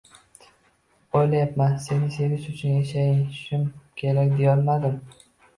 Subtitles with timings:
[1.19, 3.69] O’layapman seni sevish uchun yashashim
[4.03, 4.99] kerak deyolmadim.